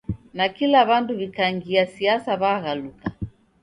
[0.37, 3.05] Nakila w'andu w'ikangia siasa w'aghaluka